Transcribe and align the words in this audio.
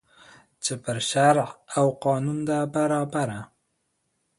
چي 0.63 0.73
پر 0.83 0.97
شرع 1.09 1.47
او 1.79 1.87
قانون 2.05 2.39
ده 2.47 2.57
برابره 2.73 3.39